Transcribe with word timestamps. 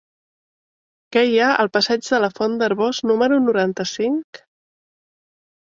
Què 1.15 1.23
hi 1.31 1.37
ha 1.39 1.51
al 1.65 1.69
passeig 1.77 2.07
de 2.15 2.21
la 2.25 2.31
Font 2.41 2.57
d'Arboç 2.63 3.05
número 3.13 3.39
noranta-cinc? 3.47 4.45